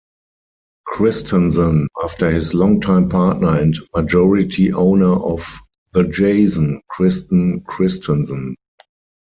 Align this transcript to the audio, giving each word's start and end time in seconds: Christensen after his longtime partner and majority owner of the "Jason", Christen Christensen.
Christensen 0.87 1.87
after 2.03 2.31
his 2.31 2.55
longtime 2.55 3.07
partner 3.07 3.59
and 3.59 3.75
majority 3.95 4.73
owner 4.73 5.13
of 5.13 5.45
the 5.93 6.05
"Jason", 6.05 6.81
Christen 6.89 7.59
Christensen. 7.67 8.55